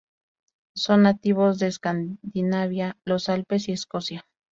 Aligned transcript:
Son 0.75 1.03
nativos 1.03 1.59
de 1.59 1.67
Escandinavia, 1.67 2.97
los 3.05 3.29
Alpes 3.29 3.69
y 3.69 3.73
Escocia. 3.73 4.25